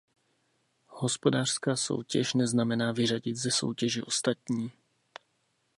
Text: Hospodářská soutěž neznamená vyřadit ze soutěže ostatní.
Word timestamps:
Hospodářská 0.87 1.75
soutěž 1.75 2.33
neznamená 2.33 2.91
vyřadit 2.91 3.35
ze 3.35 3.51
soutěže 3.51 4.03
ostatní. 4.03 4.71